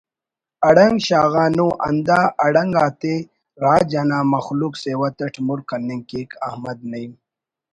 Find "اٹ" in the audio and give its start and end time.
5.23-5.35